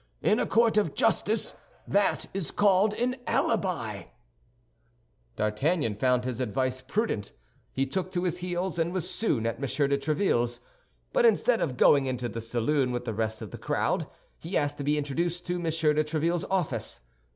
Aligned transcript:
In 0.23 0.39
a 0.39 0.47
court 0.47 0.77
of 0.77 0.95
justice 0.95 1.53
that 1.87 2.25
is 2.33 2.49
called 2.49 2.95
an 2.95 3.17
alibi." 3.27 4.05
D'Artagnan 5.35 5.93
found 5.93 6.25
his 6.25 6.39
advice 6.39 6.81
prudent. 6.81 7.33
He 7.71 7.85
took 7.85 8.09
to 8.13 8.23
his 8.23 8.39
heels, 8.39 8.79
and 8.79 8.93
was 8.93 9.07
soon 9.07 9.45
at 9.45 9.57
M. 9.57 9.61
de 9.61 9.67
Tréville's; 9.99 10.59
but 11.13 11.23
instead 11.23 11.61
of 11.61 11.77
going 11.77 12.07
into 12.07 12.27
the 12.27 12.41
saloon 12.41 12.91
with 12.91 13.05
the 13.05 13.13
rest 13.13 13.43
of 13.43 13.51
the 13.51 13.59
crowd, 13.59 14.07
he 14.39 14.57
asked 14.57 14.79
to 14.79 14.83
be 14.83 14.97
introduced 14.97 15.45
to 15.45 15.57
M. 15.57 15.61
de 15.65 15.69
Tréville's 16.03 16.45
office. 16.45 17.01